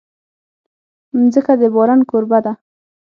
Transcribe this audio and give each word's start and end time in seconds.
مځکه 1.19 1.53
د 1.61 1.63
باران 1.75 2.01
کوربه 2.09 2.39
ده. 2.45 2.53